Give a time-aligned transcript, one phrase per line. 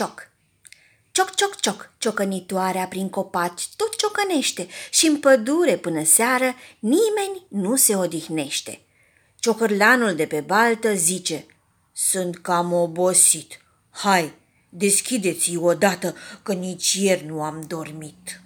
[0.00, 0.30] cioc.
[1.12, 7.76] Cioc, cioc, cioc, ciocănitoarea prin copaci tot ciocănește și în pădure până seară nimeni nu
[7.76, 8.80] se odihnește.
[9.38, 11.46] Ciocărlanul de pe baltă zice,
[11.92, 13.60] sunt cam obosit.
[13.90, 14.34] Hai,
[14.68, 18.40] deschideți-i odată că nici ieri nu am dormit.